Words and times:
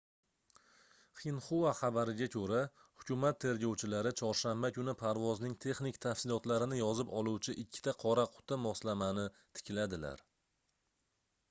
xinhua 1.17 1.73
xabariga 1.79 2.27
koʻra 2.35 2.61
hukumat 2.85 3.37
tergovchilari 3.45 4.15
chorshanba 4.23 4.73
kuni 4.79 4.97
parvozning 5.03 5.55
texnik 5.67 6.01
tafsilotlarini 6.07 6.81
yozib 6.81 7.15
oluvchi 7.21 7.57
ikkita 7.67 7.95
qora 8.07 8.27
quti 8.35 8.61
moslamani 8.67 9.29
tikladilar 9.61 10.29